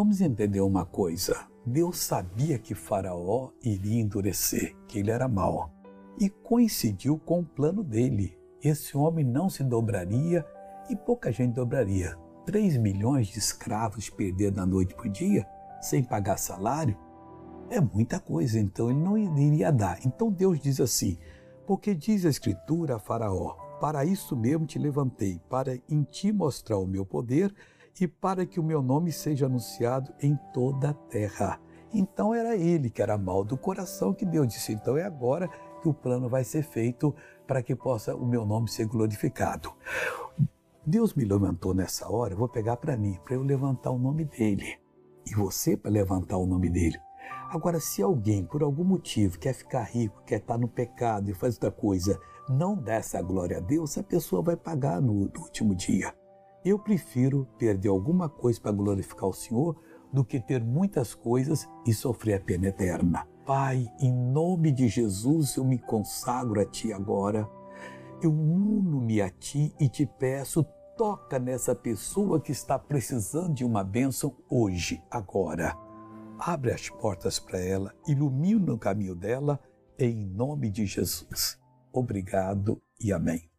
[0.00, 1.46] Vamos entender uma coisa.
[1.66, 5.70] Deus sabia que Faraó iria endurecer, que ele era mau,
[6.18, 8.34] e coincidiu com o plano dele.
[8.64, 10.42] Esse homem não se dobraria
[10.88, 12.16] e pouca gente dobraria.
[12.46, 15.46] 3 milhões de escravos perder da noite para o dia,
[15.82, 16.96] sem pagar salário,
[17.68, 19.98] é muita coisa, então ele não iria dar.
[20.06, 21.18] Então Deus diz assim:
[21.66, 26.78] porque diz a Escritura a Faraó: Para isso mesmo te levantei, para em ti mostrar
[26.78, 27.54] o meu poder
[27.98, 31.60] e para que o meu nome seja anunciado em toda a terra.
[31.92, 35.48] Então era ele que era mal do coração que Deus disse: então é agora
[35.80, 37.14] que o plano vai ser feito
[37.46, 39.72] para que possa o meu nome ser glorificado.
[40.86, 44.24] Deus me levantou nessa hora, eu vou pegar para mim, para eu levantar o nome
[44.24, 44.78] dele.
[45.26, 46.98] E você para levantar o nome dele.
[47.50, 51.54] Agora, se alguém, por algum motivo, quer ficar rico, quer estar no pecado e faz
[51.54, 52.18] outra coisa,
[52.48, 56.14] não dá essa glória a Deus, a pessoa vai pagar no, no último dia.
[56.64, 59.76] Eu prefiro perder alguma coisa para glorificar o Senhor
[60.12, 63.26] do que ter muitas coisas e sofrer a pena eterna.
[63.46, 67.48] Pai, em nome de Jesus, eu me consagro a Ti agora.
[68.22, 70.64] Eu uno-me a Ti e te peço,
[70.96, 75.74] toca nessa pessoa que está precisando de uma bênção hoje, agora.
[76.38, 79.58] Abre as portas para ela, ilumina o caminho dela,
[79.98, 81.58] em nome de Jesus.
[81.92, 83.49] Obrigado e amém.